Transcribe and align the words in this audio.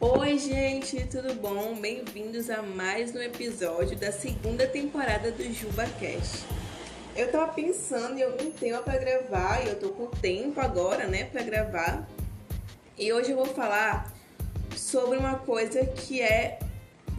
Oi, 0.00 0.38
gente, 0.38 1.04
tudo 1.06 1.34
bom? 1.34 1.74
Bem-vindos 1.74 2.48
a 2.50 2.62
mais 2.62 3.12
um 3.16 3.20
episódio 3.20 3.98
da 3.98 4.12
segunda 4.12 4.64
temporada 4.64 5.32
do 5.32 5.42
JubaCast. 5.52 6.46
Eu 7.16 7.32
tava 7.32 7.52
pensando 7.52 8.16
em 8.16 8.22
algum 8.22 8.48
tema 8.52 8.78
para 8.78 8.96
gravar 8.96 9.64
e 9.64 9.70
eu 9.70 9.80
tô 9.80 9.88
com 9.88 10.06
tempo 10.06 10.60
agora, 10.60 11.08
né, 11.08 11.24
para 11.24 11.42
gravar. 11.42 12.08
E 12.96 13.12
hoje 13.12 13.32
eu 13.32 13.38
vou 13.38 13.46
falar 13.46 14.14
sobre 14.76 15.18
uma 15.18 15.34
coisa 15.40 15.84
que 15.84 16.22
é 16.22 16.60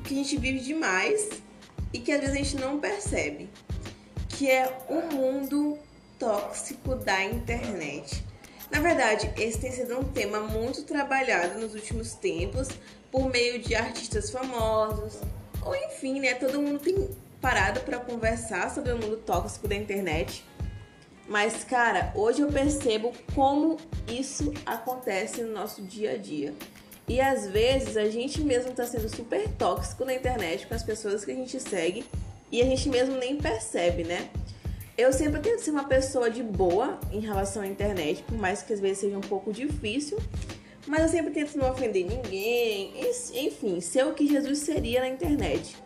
que 0.06 0.14
a 0.14 0.18
gente 0.18 0.38
vive 0.38 0.62
demais 0.62 1.32
e 1.92 2.00
que 2.00 2.14
às 2.14 2.22
vezes 2.22 2.34
a 2.34 2.38
gente 2.38 2.56
não 2.56 2.80
percebe, 2.80 3.50
que 4.30 4.50
é 4.50 4.74
o 4.88 5.14
mundo 5.14 5.78
tóxico 6.18 6.96
da 6.96 7.26
internet. 7.26 8.24
Na 8.72 8.80
verdade, 8.80 9.32
esse 9.38 9.60
tem 9.60 9.72
sido 9.72 9.98
um 9.98 10.04
tema 10.04 10.40
muito 10.42 10.84
trabalhado 10.84 11.60
nos 11.60 11.74
últimos 11.74 12.14
tempos 12.14 12.68
por 13.12 13.30
meio 13.30 13.60
de 13.60 13.74
artistas 13.76 14.30
famosos, 14.30 15.20
ou 15.64 15.76
enfim, 15.76 16.20
né? 16.20 16.36
Todo 16.36 16.62
mundo 16.62 16.80
tem 16.80 17.10
parado 17.42 17.80
para 17.82 17.98
conversar 17.98 18.70
sobre 18.70 18.92
o 18.92 18.98
mundo 18.98 19.18
tóxico 19.18 19.68
da 19.68 19.76
internet. 19.76 20.44
Mas, 21.28 21.64
cara, 21.64 22.12
hoje 22.16 22.42
eu 22.42 22.52
percebo 22.52 23.14
como 23.36 23.78
isso 24.08 24.54
acontece 24.66 25.42
no 25.42 25.54
nosso 25.54 25.82
dia 25.82 26.14
a 26.14 26.18
dia. 26.18 26.54
E 27.08 27.20
às 27.20 27.48
vezes 27.48 27.98
a 27.98 28.08
gente 28.10 28.42
mesmo 28.42 28.72
tá 28.72 28.86
sendo 28.86 29.10
super 29.10 29.48
tóxico 29.50 30.06
na 30.06 30.14
internet 30.14 30.68
com 30.68 30.76
as 30.76 30.84
pessoas 30.84 31.26
que 31.26 31.32
a 31.32 31.36
gente 31.36 31.60
segue 31.60 32.06
e 32.52 32.62
a 32.62 32.66
gente 32.66 32.88
mesmo 32.90 33.16
nem 33.16 33.38
percebe, 33.38 34.04
né? 34.04 34.30
Eu 35.00 35.14
sempre 35.14 35.40
tento 35.40 35.62
ser 35.62 35.72
uma 35.72 35.86
pessoa 35.86 36.30
de 36.30 36.44
boa 36.44 37.00
em 37.10 37.22
relação 37.22 37.62
à 37.62 37.68
internet, 37.68 38.22
por 38.24 38.38
mais 38.38 38.62
que 38.62 38.74
às 38.74 38.82
vezes 38.82 38.98
seja 38.98 39.18
um 39.18 39.22
pouco 39.22 39.50
difícil. 39.50 40.20
Mas 40.86 41.04
eu 41.04 41.08
sempre 41.08 41.32
tento 41.32 41.58
não 41.58 41.72
ofender 41.72 42.06
ninguém, 42.06 42.92
enfim, 43.34 43.80
ser 43.80 44.06
o 44.06 44.14
que 44.14 44.28
Jesus 44.28 44.60
seria 44.60 45.00
na 45.00 45.08
internet. 45.08 45.78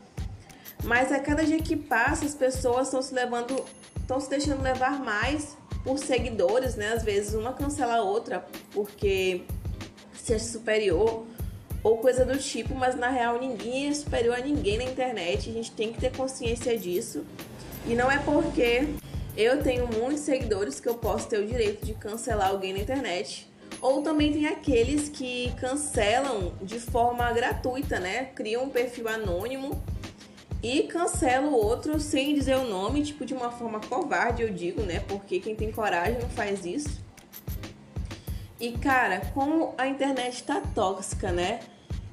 Mas 0.84 1.11
a 1.11 1.19
cada 1.19 1.45
dia 1.45 1.59
que 1.59 1.75
passa, 1.75 2.25
as 2.25 2.34
pessoas 2.34 2.88
estão 2.88 3.03
se 3.03 3.14
levando, 3.14 3.64
estão 4.02 4.19
se 4.19 4.28
deixando 4.28 4.64
levar 4.64 5.00
mais 5.00 5.56
por 5.84 6.00
seguidores, 6.00 6.73
né? 6.73 6.94
Às 6.94 7.03
vezes 7.03 7.36
uma 7.36 7.53
cancela 7.53 7.97
a 7.97 8.02
outra 8.02 8.44
porque 8.72 9.44
se 10.16 10.34
acha 10.34 10.45
superior 10.45 11.23
ou 11.84 11.97
coisa 12.00 12.25
do 12.25 12.36
tipo, 12.39 12.73
mas 12.73 12.95
na 12.95 13.09
real 13.09 13.39
ninguém 13.39 13.89
é 13.89 13.94
superior 13.94 14.38
a 14.38 14.41
ninguém 14.41 14.80
na 14.80 14.86
internet. 14.86 15.52
A 15.52 15.53
gente 15.53 15.72
tem 15.72 15.94
que 15.94 16.02
ter 16.02 16.11
consciência 16.17 16.75
disso. 16.75 17.23
E 17.86 17.95
não 17.95 18.09
é 18.09 18.17
porque 18.17 18.88
eu 19.36 19.62
tenho 19.64 19.88
muitos 19.88 20.22
seguidores 20.22 20.80
que 20.80 20.88
eu 20.88 20.95
posso 20.95 21.28
ter 21.28 21.39
o 21.39 21.48
direito 21.48 21.86
de 21.86 21.94
cancelar 21.94 22.50
alguém 22.50 22.73
na 22.73 22.80
internet. 22.80 23.52
Ou 23.81 24.02
também 24.02 24.31
tem 24.31 24.45
aqueles 24.45 25.09
que 25.09 25.52
cancelam 25.59 26.53
de 26.62 26.80
forma 26.80 27.31
gratuita, 27.34 28.00
né? 28.00 28.25
Criam 28.36 28.64
um 28.64 28.70
perfil 28.70 29.08
anônimo 29.08 29.81
e 30.62 30.84
cancelam 30.84 31.52
o 31.52 31.56
outro 31.56 32.00
sem 32.00 32.34
dizer 32.34 32.56
o 32.56 32.64
nome, 32.64 33.03
tipo 33.03 33.25
de 33.25 33.34
uma 33.34 33.52
forma 33.52 33.81
covarde, 33.81 34.44
eu 34.44 34.50
digo, 34.50 34.81
né? 34.84 35.02
Porque 35.02 35.40
quem 35.40 35.56
tem 35.56 35.72
coragem 35.72 36.20
não 36.20 36.30
faz 36.30 36.66
isso. 36.66 37.03
E 38.59 38.72
cara, 38.72 39.20
como 39.34 39.73
a 39.78 39.88
internet 39.88 40.44
tá 40.44 40.62
tóxica, 40.73 41.31
né? 41.31 41.59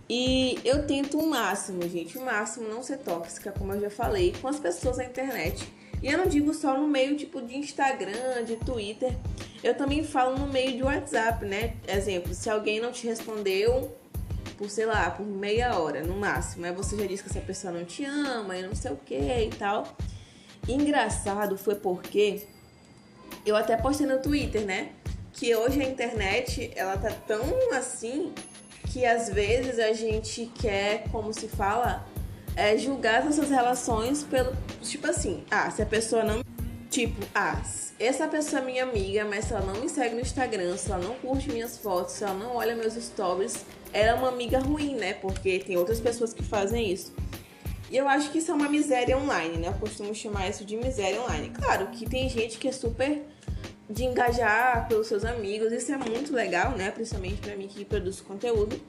E 0.08 0.58
eu 0.64 0.84
tento 0.84 1.16
o 1.16 1.30
máximo, 1.30 1.88
gente, 1.88 2.18
o 2.18 2.24
máximo 2.24 2.68
não 2.68 2.82
ser 2.82 2.98
tóxica, 2.98 3.52
como 3.52 3.72
eu 3.74 3.82
já 3.82 3.90
falei, 3.90 4.34
com 4.40 4.48
as 4.48 4.58
pessoas 4.58 4.96
na 4.96 5.04
internet. 5.04 5.72
E 6.02 6.08
eu 6.08 6.18
não 6.18 6.26
digo 6.26 6.54
só 6.54 6.78
no 6.78 6.86
meio 6.86 7.16
tipo 7.16 7.42
de 7.42 7.56
Instagram, 7.56 8.44
de 8.46 8.56
Twitter. 8.56 9.14
Eu 9.62 9.74
também 9.76 10.02
falo 10.02 10.38
no 10.38 10.46
meio 10.46 10.72
de 10.72 10.82
WhatsApp, 10.82 11.44
né? 11.44 11.74
Exemplo, 11.86 12.34
se 12.34 12.48
alguém 12.48 12.80
não 12.80 12.90
te 12.90 13.06
respondeu 13.06 13.94
por, 14.56 14.70
sei 14.70 14.86
lá, 14.86 15.10
por 15.10 15.26
meia 15.26 15.78
hora 15.78 16.02
no 16.02 16.16
máximo, 16.16 16.64
aí 16.64 16.72
você 16.72 16.96
já 16.96 17.06
disse 17.06 17.22
que 17.22 17.30
essa 17.30 17.40
pessoa 17.40 17.72
não 17.72 17.84
te 17.84 18.04
ama 18.04 18.56
e 18.56 18.62
não 18.62 18.74
sei 18.74 18.92
o 18.92 18.96
que 18.96 19.14
e 19.14 19.50
tal. 19.50 19.96
engraçado 20.66 21.58
foi 21.58 21.74
porque 21.74 22.46
eu 23.44 23.56
até 23.56 23.76
postei 23.76 24.06
no 24.06 24.20
Twitter, 24.20 24.64
né? 24.64 24.92
Que 25.32 25.54
hoje 25.54 25.80
a 25.80 25.84
internet, 25.84 26.70
ela 26.74 26.96
tá 26.96 27.10
tão 27.10 27.42
assim 27.74 28.32
que 28.92 29.04
às 29.06 29.28
vezes 29.28 29.78
a 29.78 29.92
gente 29.92 30.50
quer, 30.60 31.04
como 31.10 31.32
se 31.32 31.46
fala, 31.46 32.04
é, 32.56 32.76
julgar 32.76 33.26
essas 33.26 33.50
relações 33.50 34.22
pelo. 34.22 34.52
Tipo 34.82 35.08
assim, 35.08 35.44
ah, 35.50 35.70
se 35.70 35.82
a 35.82 35.86
pessoa 35.86 36.22
não. 36.22 36.42
Tipo, 36.88 37.24
ah, 37.34 37.60
essa 37.98 38.26
pessoa 38.26 38.62
é 38.62 38.64
minha 38.64 38.82
amiga, 38.82 39.24
mas 39.24 39.44
se 39.44 39.52
ela 39.52 39.64
não 39.64 39.80
me 39.80 39.88
segue 39.88 40.14
no 40.14 40.20
Instagram, 40.20 40.76
se 40.76 40.90
ela 40.90 41.02
não 41.02 41.14
curte 41.16 41.50
minhas 41.50 41.78
fotos, 41.78 42.14
se 42.14 42.24
ela 42.24 42.34
não 42.34 42.56
olha 42.56 42.74
meus 42.74 42.94
stories, 42.94 43.64
ela 43.92 44.10
é 44.10 44.14
uma 44.14 44.28
amiga 44.28 44.58
ruim, 44.58 44.94
né? 44.94 45.14
Porque 45.14 45.58
tem 45.60 45.76
outras 45.76 46.00
pessoas 46.00 46.32
que 46.32 46.42
fazem 46.42 46.90
isso. 46.90 47.12
E 47.90 47.96
eu 47.96 48.08
acho 48.08 48.30
que 48.30 48.38
isso 48.38 48.52
é 48.52 48.54
uma 48.54 48.68
miséria 48.68 49.18
online, 49.18 49.58
né? 49.58 49.68
Eu 49.68 49.74
costumo 49.74 50.14
chamar 50.14 50.48
isso 50.48 50.64
de 50.64 50.76
miséria 50.76 51.20
online. 51.20 51.50
Claro 51.50 51.88
que 51.88 52.08
tem 52.08 52.28
gente 52.28 52.56
que 52.56 52.68
é 52.68 52.72
super 52.72 53.22
de 53.90 54.04
engajar 54.04 54.86
pelos 54.86 55.08
seus 55.08 55.24
amigos, 55.24 55.72
isso 55.72 55.92
é 55.92 55.96
muito 55.96 56.32
legal, 56.32 56.76
né? 56.76 56.92
Principalmente 56.92 57.40
para 57.40 57.56
mim 57.56 57.66
que 57.66 57.84
produzo 57.84 58.22
conteúdo. 58.22 58.80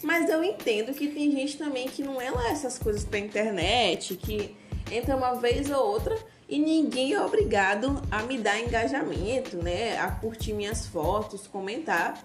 Mas 0.00 0.30
eu 0.30 0.44
entendo 0.44 0.94
que 0.94 1.08
tem 1.08 1.32
gente 1.32 1.58
também 1.58 1.88
que 1.88 2.04
não 2.04 2.20
é 2.20 2.30
lá 2.30 2.50
essas 2.50 2.78
coisas 2.78 3.04
pra 3.04 3.18
internet, 3.18 4.14
que 4.14 4.56
entra 4.92 5.16
uma 5.16 5.34
vez 5.34 5.70
ou 5.70 5.84
outra 5.84 6.16
e 6.48 6.58
ninguém 6.60 7.14
é 7.14 7.20
obrigado 7.20 8.00
a 8.10 8.22
me 8.22 8.38
dar 8.38 8.60
engajamento, 8.60 9.56
né? 9.56 9.98
A 9.98 10.08
curtir 10.12 10.52
minhas 10.52 10.86
fotos, 10.86 11.48
comentar. 11.48 12.24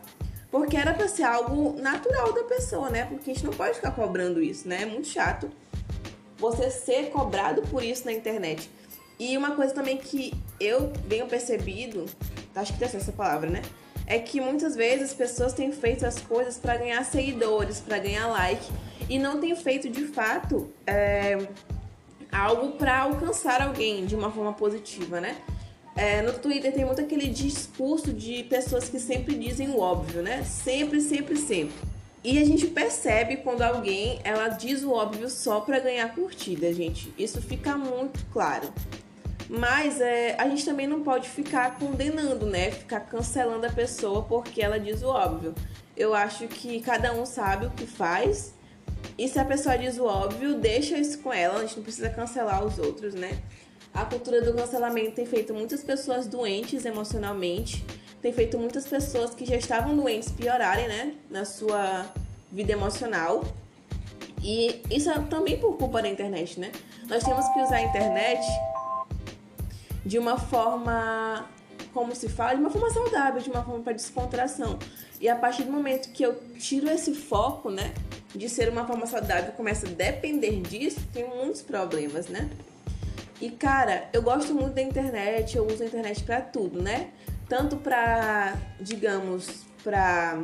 Porque 0.51 0.77
era 0.77 0.93
pra 0.93 1.07
ser 1.07 1.23
algo 1.23 1.79
natural 1.81 2.31
da 2.33 2.43
pessoa, 2.43 2.89
né? 2.89 3.05
Porque 3.05 3.31
a 3.31 3.33
gente 3.33 3.45
não 3.45 3.53
pode 3.53 3.75
ficar 3.75 3.91
cobrando 3.91 4.41
isso, 4.41 4.67
né? 4.67 4.83
É 4.83 4.85
muito 4.85 5.07
chato 5.07 5.49
você 6.37 6.69
ser 6.69 7.09
cobrado 7.09 7.63
por 7.63 7.83
isso 7.83 8.05
na 8.05 8.13
internet. 8.13 8.69
E 9.17 9.35
uma 9.37 9.55
coisa 9.55 9.73
também 9.73 9.97
que 9.97 10.33
eu 10.59 10.91
venho 11.07 11.27
percebido, 11.27 12.05
acho 12.55 12.73
que 12.73 12.79
tem 12.79 12.87
essa 12.87 13.11
palavra, 13.11 13.49
né? 13.49 13.61
é 14.09 14.17
que 14.17 14.41
muitas 14.41 14.75
vezes 14.75 15.11
as 15.11 15.13
pessoas 15.13 15.53
têm 15.53 15.71
feito 15.71 16.03
as 16.03 16.19
coisas 16.19 16.57
para 16.57 16.75
ganhar 16.77 17.05
seguidores, 17.05 17.79
para 17.79 17.99
ganhar 17.99 18.27
like 18.27 18.65
e 19.07 19.19
não 19.19 19.39
têm 19.39 19.55
feito 19.55 19.87
de 19.87 20.05
fato 20.05 20.67
é, 20.85 21.37
algo 22.31 22.71
para 22.71 23.01
alcançar 23.01 23.61
alguém 23.61 24.07
de 24.07 24.15
uma 24.15 24.31
forma 24.31 24.51
positiva, 24.51 25.21
né? 25.21 25.37
É, 25.95 26.23
no 26.23 26.33
Twitter 26.33 26.73
tem 26.73 26.85
muito 26.85 27.01
aquele 27.01 27.27
discurso 27.27 28.11
de 28.11 28.43
pessoas 28.45 28.89
que 28.89 28.99
sempre 28.99 29.35
dizem 29.35 29.69
o 29.69 29.79
óbvio, 29.79 30.23
né? 30.23 30.43
Sempre, 30.43 31.01
sempre, 31.01 31.37
sempre. 31.37 31.75
E 32.23 32.39
a 32.39 32.45
gente 32.45 32.65
percebe 32.67 33.37
quando 33.37 33.61
alguém 33.61 34.19
ela 34.23 34.47
diz 34.47 34.83
o 34.83 34.91
óbvio 34.91 35.29
só 35.29 35.61
para 35.61 35.79
ganhar 35.79 36.15
curtida, 36.15 36.73
gente. 36.73 37.13
Isso 37.17 37.39
fica 37.41 37.77
muito 37.77 38.25
claro. 38.33 38.73
Mas 39.49 39.99
é, 39.99 40.35
a 40.39 40.47
gente 40.47 40.63
também 40.63 40.85
não 40.85 41.01
pode 41.01 41.27
ficar 41.27 41.79
condenando, 41.79 42.45
né? 42.45 42.69
Ficar 42.69 42.99
cancelando 42.99 43.65
a 43.65 43.71
pessoa 43.71 44.21
porque 44.21 44.61
ela 44.61 44.79
diz 44.79 45.01
o 45.01 45.07
óbvio. 45.07 45.55
Eu 45.97 46.13
acho 46.13 46.47
que 46.47 46.79
cada 46.81 47.11
um 47.13 47.25
sabe 47.25 47.65
o 47.65 47.71
que 47.71 47.87
faz. 47.87 48.53
E 49.17 49.27
se 49.27 49.39
a 49.39 49.45
pessoa 49.45 49.75
diz 49.75 49.97
o 49.97 50.05
óbvio, 50.05 50.53
deixa 50.53 50.99
isso 50.99 51.17
com 51.19 51.33
ela. 51.33 51.57
A 51.57 51.61
gente 51.61 51.77
não 51.77 51.83
precisa 51.83 52.11
cancelar 52.11 52.63
os 52.63 52.77
outros, 52.77 53.15
né? 53.15 53.39
A 53.91 54.05
cultura 54.05 54.39
do 54.39 54.53
cancelamento 54.53 55.13
tem 55.13 55.25
feito 55.25 55.51
muitas 55.51 55.83
pessoas 55.83 56.27
doentes 56.27 56.85
emocionalmente. 56.85 57.83
Tem 58.21 58.31
feito 58.31 58.55
muitas 58.59 58.85
pessoas 58.85 59.33
que 59.33 59.45
já 59.45 59.55
estavam 59.55 59.95
doentes 59.95 60.31
piorarem, 60.31 60.87
né? 60.87 61.15
Na 61.27 61.43
sua 61.43 62.05
vida 62.51 62.71
emocional. 62.71 63.43
E 64.43 64.83
isso 64.91 65.09
é 65.09 65.19
também 65.23 65.57
por 65.57 65.75
culpa 65.75 66.03
da 66.03 66.07
internet, 66.07 66.59
né? 66.59 66.71
Nós 67.07 67.23
temos 67.23 67.47
que 67.49 67.59
usar 67.61 67.77
a 67.77 67.81
internet 67.81 68.41
de 70.09 70.17
uma 70.17 70.39
forma, 70.39 71.47
como 71.93 72.15
se 72.15 72.27
fala, 72.27 72.55
de 72.55 72.61
uma 72.61 72.71
forma 72.71 72.89
saudável, 72.89 73.39
de 73.39 73.47
uma 73.47 73.63
forma 73.63 73.83
para 73.83 73.93
descontração. 73.93 74.79
E 75.21 75.29
a 75.29 75.35
partir 75.35 75.65
do 75.65 75.71
momento 75.71 76.11
que 76.11 76.23
eu 76.23 76.33
tiro 76.57 76.89
esse 76.89 77.13
foco, 77.13 77.69
né, 77.69 77.93
de 78.33 78.49
ser 78.49 78.69
uma 78.69 78.87
forma 78.87 79.05
saudável, 79.05 79.51
começa 79.51 79.85
a 79.85 79.89
depender 79.91 80.61
disso, 80.61 80.99
tem 81.13 81.29
muitos 81.29 81.61
problemas, 81.61 82.27
né? 82.27 82.49
E 83.39 83.51
cara, 83.51 84.09
eu 84.11 84.23
gosto 84.23 84.51
muito 84.51 84.73
da 84.73 84.81
internet, 84.81 85.55
eu 85.55 85.67
uso 85.67 85.83
a 85.83 85.85
internet 85.85 86.23
para 86.23 86.41
tudo, 86.41 86.81
né? 86.81 87.11
Tanto 87.47 87.75
para, 87.77 88.57
digamos, 88.81 89.63
para 89.83 90.41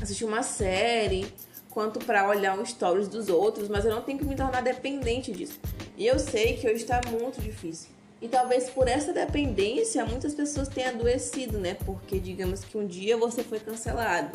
assistir 0.00 0.24
uma 0.24 0.42
série, 0.42 1.32
quanto 1.70 2.04
para 2.04 2.28
olhar 2.28 2.58
os 2.58 2.70
stories 2.70 3.06
dos 3.06 3.28
outros, 3.28 3.68
mas 3.68 3.84
eu 3.84 3.94
não 3.94 4.02
tenho 4.02 4.18
que 4.18 4.24
me 4.24 4.34
tornar 4.34 4.60
dependente 4.60 5.30
disso. 5.30 5.60
E 5.96 6.04
eu 6.04 6.18
sei 6.18 6.56
que 6.56 6.66
hoje 6.66 6.82
está 6.82 7.00
muito 7.08 7.40
difícil. 7.40 8.01
E 8.22 8.28
talvez 8.28 8.70
por 8.70 8.88
essa 8.88 9.12
dependência 9.12 10.06
muitas 10.06 10.32
pessoas 10.32 10.68
tenham 10.68 10.90
adoecido, 10.90 11.58
né? 11.58 11.74
Porque 11.84 12.18
digamos 12.20 12.64
que 12.64 12.78
um 12.78 12.86
dia 12.86 13.16
você 13.16 13.42
foi 13.42 13.58
cancelado. 13.58 14.30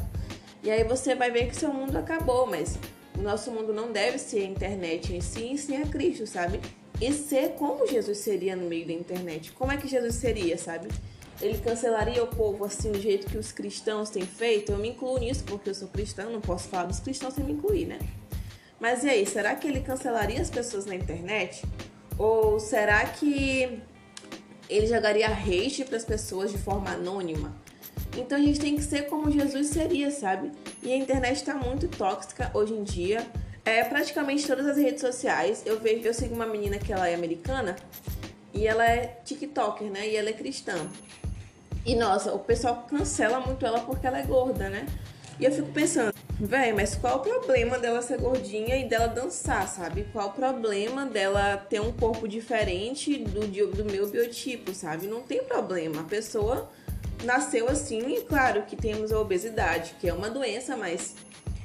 E 0.62 0.69
aí 0.69 0.84
você 0.84 1.16
vai 1.16 1.31
ver 1.31 1.48
que 1.48 1.56
seu 1.56 1.74
mundo 1.74 1.98
acabou, 1.98 2.45
mas 2.45 2.78
o 3.18 3.22
nosso 3.22 3.50
mundo 3.50 3.74
não 3.74 3.92
deve 3.92 4.19
ser 4.19 4.42
a 4.42 4.45
internet 4.45 5.16
em 5.16 5.22
si, 5.22 5.54
e 5.54 5.57
sim 5.57 5.81
a 5.81 5.88
Cristo, 5.88 6.28
sabe? 6.28 6.60
E 7.00 7.13
ser 7.13 7.54
como 7.54 7.88
Jesus 7.88 8.18
seria 8.18 8.56
no 8.56 8.68
meio 8.68 8.86
da 8.86 8.94
internet. 8.94 9.54
Como 9.54 9.72
é 9.72 9.78
que 9.78 9.88
Jesus 9.88 10.16
seria, 10.16 10.57
sabe? 10.57 10.89
ele 11.42 11.57
cancelaria 11.60 12.24
o 12.24 12.28
povo 12.28 12.66
assim 12.66 12.92
do 12.92 13.00
jeito 13.00 13.28
que 13.28 13.38
os 13.38 13.51
cristãos 13.51 14.10
têm 14.10 14.25
feito? 14.25 14.72
Eu 14.72 14.78
me 14.78 14.89
incluo 14.89 15.19
nisso 15.19 15.44
porque 15.45 15.69
eu 15.69 15.75
sou 15.75 15.88
cristão, 15.88 16.31
não 16.31 16.42
posso 16.42 16.68
falar 16.68 16.86
dos 16.86 17.00
cristãos 17.00 17.34
sem 17.36 17.44
me 17.44 17.54
incluir, 17.54 17.86
né? 17.86 18.00
Mas 18.80 19.04
e 19.04 19.10
aí, 19.10 19.25
será 19.25 19.56
que 19.56 19.68
ele 19.68 19.81
cancelaria 19.81 20.42
as 20.42 20.50
pessoas 20.50 20.86
na 20.86 20.95
internet? 20.95 21.63
Ou 22.17 22.59
será 22.59 23.05
que 23.05 23.79
ele 24.69 24.87
jogaria 24.87 25.27
hate 25.27 25.83
para 25.85 25.97
as 25.97 26.05
pessoas 26.05 26.51
de 26.51 26.57
forma 26.57 26.91
anônima? 26.91 27.55
Então 28.17 28.37
a 28.37 28.41
gente 28.41 28.59
tem 28.59 28.75
que 28.75 28.81
ser 28.81 29.03
como 29.03 29.29
Jesus 29.31 29.67
seria, 29.67 30.09
sabe? 30.09 30.51
E 30.81 30.91
a 30.91 30.95
internet 30.95 31.35
está 31.35 31.53
muito 31.53 31.87
tóxica 31.87 32.49
hoje 32.53 32.73
em 32.73 32.83
dia. 32.83 33.25
É 33.63 33.83
praticamente 33.83 34.47
todas 34.47 34.65
as 34.65 34.77
redes 34.77 35.01
sociais. 35.01 35.61
Eu 35.65 35.79
vejo, 35.79 36.07
eu 36.07 36.13
sigo 36.13 36.33
uma 36.33 36.45
menina 36.45 36.79
que 36.79 36.91
ela 36.91 37.07
é 37.07 37.13
americana 37.13 37.75
e 38.53 38.65
ela 38.65 38.83
é 38.85 39.19
TikToker, 39.23 39.91
né? 39.91 40.07
E 40.07 40.15
ela 40.15 40.29
é 40.29 40.33
cristã. 40.33 40.87
E 41.85 41.95
nossa, 41.95 42.33
o 42.33 42.39
pessoal 42.39 42.87
cancela 42.89 43.39
muito 43.39 43.65
ela 43.65 43.81
porque 43.81 44.07
ela 44.07 44.19
é 44.19 44.23
gorda, 44.23 44.69
né? 44.69 44.85
E 45.39 45.45
eu 45.45 45.51
fico 45.51 45.71
pensando, 45.71 46.13
velho, 46.39 46.75
mas 46.75 46.95
qual 46.95 47.18
o 47.18 47.19
problema 47.19 47.80
dela 47.80 48.01
ser 48.01 48.19
gordinha 48.19 48.78
e 48.78 48.88
dela 48.88 49.07
dançar, 49.07 49.68
sabe? 49.68 50.06
Qual 50.13 50.30
o 50.30 50.31
problema 50.34 51.06
dela 51.06 51.57
ter 51.57 51.81
um 51.81 51.92
corpo 51.92 52.28
diferente 52.28 53.18
do, 53.18 53.48
do 53.48 53.86
meu 53.86 54.07
biotipo, 54.07 54.74
sabe? 54.74 55.07
Não 55.07 55.22
tem 55.22 55.44
problema. 55.44 56.01
A 56.01 56.04
pessoa 56.04 56.69
nasceu 57.24 57.68
assim, 57.68 58.16
e 58.16 58.22
claro 58.22 58.63
que 58.63 58.75
temos 58.75 59.12
a 59.12 59.19
obesidade, 59.19 59.95
que 60.00 60.07
é 60.07 60.13
uma 60.13 60.30
doença, 60.30 60.78
mas 60.78 61.16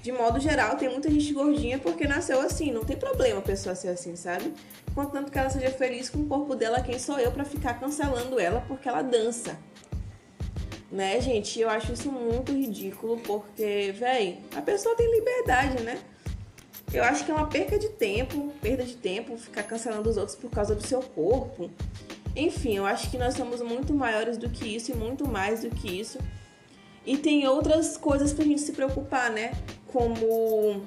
de 0.02 0.10
modo 0.10 0.40
geral 0.40 0.76
tem 0.76 0.88
muita 0.88 1.10
gente 1.10 1.32
gordinha 1.32 1.78
porque 1.78 2.06
nasceu 2.08 2.40
assim. 2.40 2.72
Não 2.72 2.84
tem 2.84 2.96
problema 2.96 3.38
a 3.40 3.42
pessoa 3.42 3.74
ser 3.74 3.88
assim, 3.88 4.16
sabe? 4.16 4.52
Contanto 4.94 5.30
que 5.30 5.38
ela 5.38 5.50
seja 5.50 5.70
feliz 5.70 6.10
com 6.10 6.20
o 6.20 6.26
corpo 6.26 6.54
dela, 6.54 6.80
quem 6.80 6.98
sou 6.98 7.18
eu 7.18 7.30
para 7.30 7.44
ficar 7.44 7.74
cancelando 7.74 8.38
ela 8.40 8.62
porque 8.66 8.88
ela 8.88 9.02
dança? 9.02 9.56
Né, 10.92 11.18
gente? 11.22 11.58
Eu 11.58 11.70
acho 11.70 11.94
isso 11.94 12.12
muito 12.12 12.52
ridículo 12.52 13.18
porque, 13.20 13.94
véi, 13.98 14.40
a 14.54 14.60
pessoa 14.60 14.94
tem 14.94 15.10
liberdade, 15.10 15.82
né? 15.82 15.98
Eu 16.92 17.02
acho 17.02 17.24
que 17.24 17.30
é 17.30 17.34
uma 17.34 17.46
perca 17.46 17.78
de 17.78 17.88
tempo, 17.88 18.52
perda 18.60 18.84
de 18.84 18.96
tempo, 18.96 19.38
ficar 19.38 19.62
cancelando 19.62 20.10
os 20.10 20.18
outros 20.18 20.36
por 20.36 20.50
causa 20.50 20.74
do 20.74 20.86
seu 20.86 21.00
corpo. 21.00 21.70
Enfim, 22.36 22.76
eu 22.76 22.84
acho 22.84 23.10
que 23.10 23.16
nós 23.16 23.32
somos 23.32 23.62
muito 23.62 23.94
maiores 23.94 24.36
do 24.36 24.50
que 24.50 24.76
isso 24.76 24.90
e 24.92 24.94
muito 24.94 25.26
mais 25.26 25.62
do 25.62 25.70
que 25.70 25.98
isso. 25.98 26.18
E 27.06 27.16
tem 27.16 27.48
outras 27.48 27.96
coisas 27.96 28.34
pra 28.34 28.44
gente 28.44 28.60
se 28.60 28.72
preocupar, 28.72 29.30
né? 29.30 29.52
Como 29.90 30.82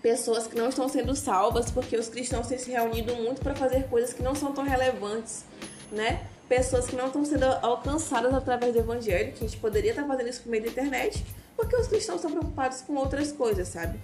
pessoas 0.00 0.46
que 0.46 0.56
não 0.56 0.70
estão 0.70 0.88
sendo 0.88 1.14
salvas 1.14 1.70
porque 1.70 1.98
os 1.98 2.08
cristãos 2.08 2.46
têm 2.46 2.56
se 2.56 2.70
reunido 2.70 3.14
muito 3.14 3.42
para 3.42 3.54
fazer 3.54 3.88
coisas 3.88 4.14
que 4.14 4.22
não 4.22 4.34
são 4.34 4.52
tão 4.52 4.64
relevantes, 4.64 5.44
né? 5.90 6.26
pessoas 6.48 6.86
que 6.86 6.96
não 6.96 7.06
estão 7.06 7.24
sendo 7.24 7.44
alcançadas 7.44 8.32
através 8.32 8.72
do 8.72 8.78
evangelho, 8.78 9.32
que 9.32 9.44
a 9.44 9.46
gente 9.46 9.60
poderia 9.60 9.90
estar 9.90 10.04
fazendo 10.04 10.28
isso 10.28 10.42
por 10.42 10.48
meio 10.48 10.64
da 10.64 10.70
internet, 10.70 11.24
porque 11.54 11.76
os 11.76 11.86
cristãos 11.86 12.16
estão 12.16 12.30
preocupados 12.30 12.80
com 12.80 12.94
outras 12.94 13.30
coisas, 13.30 13.68
sabe? 13.68 14.00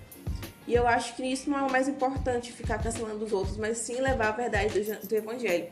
E 0.66 0.74
eu 0.74 0.86
acho 0.86 1.14
que 1.16 1.22
isso 1.22 1.48
não 1.48 1.58
é 1.58 1.62
o 1.62 1.70
mais 1.70 1.88
importante 1.88 2.52
ficar 2.52 2.82
cancelando 2.82 3.24
os 3.24 3.32
outros, 3.32 3.56
mas 3.56 3.78
sim 3.78 4.00
levar 4.00 4.28
a 4.28 4.32
verdade 4.32 4.78
do, 4.78 5.08
do 5.08 5.14
evangelho. 5.14 5.68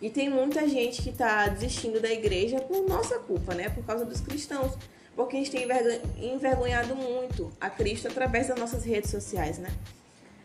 E 0.00 0.08
tem 0.08 0.30
muita 0.30 0.66
gente 0.66 1.02
que 1.02 1.10
está 1.10 1.46
desistindo 1.48 2.00
da 2.00 2.10
igreja 2.10 2.58
por 2.60 2.86
nossa 2.88 3.18
culpa, 3.18 3.54
né? 3.54 3.68
Por 3.68 3.84
causa 3.84 4.04
dos 4.04 4.20
cristãos. 4.20 4.72
Porque 5.14 5.36
a 5.36 5.38
gente 5.40 5.50
tem 5.50 5.68
envergonhado 6.32 6.96
muito 6.96 7.52
a 7.60 7.68
Cristo 7.68 8.08
através 8.08 8.48
das 8.48 8.58
nossas 8.58 8.82
redes 8.82 9.10
sociais, 9.10 9.58
né? 9.58 9.70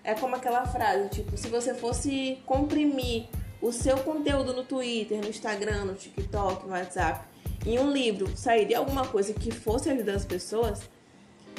É 0.03 0.13
como 0.13 0.35
aquela 0.35 0.65
frase, 0.65 1.07
tipo, 1.09 1.38
se 1.38 1.47
você 1.47 1.73
fosse 1.73 2.38
comprimir 2.45 3.27
o 3.65 3.71
seu 3.71 3.97
conteúdo 3.97 4.53
no 4.53 4.63
Twitter, 4.63 5.19
no 5.19 5.27
Instagram, 5.27 5.85
no 5.85 5.95
TikTok, 5.95 6.67
no 6.67 6.73
WhatsApp, 6.73 7.25
em 7.65 7.79
um 7.79 7.91
livro, 7.91 8.38
sairia 8.38 8.77
alguma 8.77 9.07
coisa 9.07 9.33
que 9.33 9.50
fosse 9.50 9.89
ajudar 9.89 10.13
as 10.13 10.23
pessoas, 10.23 10.81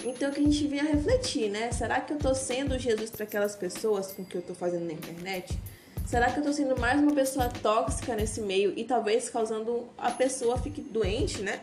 então 0.04 0.30
que 0.30 0.38
a 0.38 0.42
gente 0.44 0.68
vinha 0.68 0.84
refletir, 0.84 1.50
né? 1.50 1.72
Será 1.72 2.00
que 2.00 2.12
eu 2.12 2.16
tô 2.16 2.32
sendo 2.32 2.78
Jesus 2.78 3.10
para 3.10 3.24
aquelas 3.24 3.56
pessoas 3.56 4.12
com 4.12 4.22
o 4.22 4.24
que 4.24 4.36
eu 4.36 4.42
tô 4.42 4.54
fazendo 4.54 4.84
na 4.84 4.92
internet? 4.92 5.58
Será 6.06 6.30
que 6.30 6.38
eu 6.38 6.44
tô 6.44 6.52
sendo 6.52 6.78
mais 6.78 7.00
uma 7.00 7.12
pessoa 7.12 7.48
tóxica 7.48 8.14
nesse 8.14 8.40
meio 8.40 8.72
e 8.76 8.84
talvez 8.84 9.28
causando 9.28 9.88
a 9.98 10.12
pessoa 10.12 10.56
fique 10.58 10.80
doente, 10.80 11.42
né? 11.42 11.60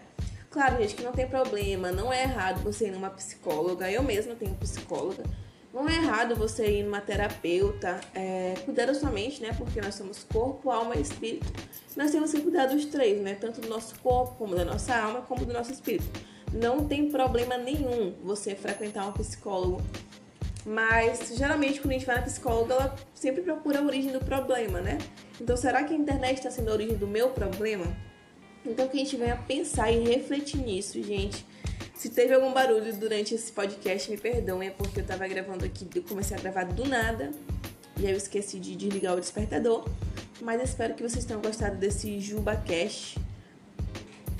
Claro, 0.51 0.77
gente, 0.81 0.95
que 0.95 1.03
não 1.03 1.13
tem 1.13 1.25
problema, 1.25 1.89
não 1.89 2.11
é 2.11 2.23
errado 2.23 2.61
você 2.61 2.87
ir 2.87 2.91
numa 2.91 3.09
psicóloga. 3.09 3.89
Eu 3.89 4.03
mesma 4.03 4.35
tenho 4.35 4.53
psicóloga. 4.55 5.23
Não 5.73 5.89
é 5.89 5.95
errado 5.95 6.35
você 6.35 6.67
ir 6.79 6.83
numa 6.83 7.01
terapeuta, 7.01 7.99
é, 8.13 8.53
cuidar 8.63 8.85
da 8.85 8.93
sua 8.93 9.09
mente, 9.09 9.41
né? 9.41 9.51
Porque 9.57 9.81
nós 9.81 9.95
somos 9.95 10.23
corpo, 10.23 10.69
alma 10.69 10.95
e 10.95 11.01
espírito. 11.01 11.51
Nós 11.95 12.11
temos 12.11 12.31
que 12.31 12.41
cuidar 12.41 12.67
dos 12.67 12.85
três, 12.85 13.19
né? 13.19 13.33
Tanto 13.33 13.59
do 13.59 13.67
nosso 13.67 13.97
corpo, 13.99 14.35
como 14.37 14.55
da 14.55 14.63
nossa 14.63 14.95
alma, 14.95 15.21
como 15.21 15.43
do 15.45 15.51
nosso 15.51 15.71
espírito. 15.71 16.07
Não 16.53 16.85
tem 16.85 17.09
problema 17.09 17.57
nenhum 17.57 18.13
você 18.23 18.53
frequentar 18.53 19.07
um 19.07 19.13
psicólogo. 19.13 19.81
Mas 20.63 21.35
geralmente 21.35 21.81
quando 21.81 21.91
a 21.91 21.93
gente 21.93 22.05
vai 22.05 22.17
na 22.17 22.21
psicóloga, 22.21 22.73
ela 22.75 22.95
sempre 23.15 23.41
procura 23.41 23.79
a 23.79 23.83
origem 23.83 24.11
do 24.11 24.19
problema, 24.19 24.79
né? 24.79 24.99
Então 25.41 25.57
será 25.57 25.83
que 25.83 25.93
a 25.93 25.97
internet 25.97 26.37
está 26.37 26.51
sendo 26.51 26.69
a 26.69 26.73
origem 26.73 26.95
do 26.95 27.07
meu 27.07 27.31
problema? 27.31 27.85
Então 28.63 28.87
que 28.87 28.95
a 28.95 28.99
gente 28.99 29.17
venha 29.17 29.35
pensar 29.35 29.91
e 29.91 30.03
refletir 30.03 30.57
nisso, 30.57 31.01
gente. 31.01 31.43
Se 32.03 32.09
teve 32.09 32.33
algum 32.33 32.51
barulho 32.51 32.93
durante 32.97 33.33
esse 33.33 33.49
podcast, 33.49 34.11
me 34.11 34.17
perdoem, 34.17 34.67
é 34.67 34.71
porque 34.71 34.99
eu 34.99 35.05
tava 35.05 35.25
gravando 35.25 35.63
aqui, 35.63 35.87
eu 35.95 36.03
comecei 36.03 36.35
a 36.35 36.39
gravar 36.41 36.65
do 36.65 36.85
nada. 36.85 37.31
E 37.97 38.05
aí 38.05 38.11
eu 38.11 38.17
esqueci 38.17 38.59
de 38.59 38.75
desligar 38.75 39.15
o 39.15 39.21
despertador. 39.21 39.87
Mas 40.41 40.61
espero 40.61 40.95
que 40.95 41.01
vocês 41.01 41.23
tenham 41.23 41.41
gostado 41.41 41.77
desse 41.77 42.19
Juba 42.19 42.57
Cash. 42.57 43.15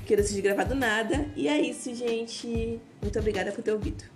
Que 0.06 0.12
eu 0.12 0.18
decidi 0.18 0.42
gravar 0.42 0.66
do 0.66 0.76
nada. 0.76 1.26
E 1.38 1.48
é 1.48 1.58
isso, 1.62 1.96
gente. 1.96 2.82
Muito 3.02 3.18
obrigada 3.18 3.50
por 3.54 3.64
ter 3.64 3.72
ouvido. 3.72 4.13